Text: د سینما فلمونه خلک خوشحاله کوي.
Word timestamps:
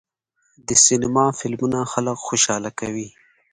د 0.67 0.69
سینما 0.85 1.25
فلمونه 1.39 1.79
خلک 1.91 2.17
خوشحاله 2.27 2.69
کوي. 2.79 3.07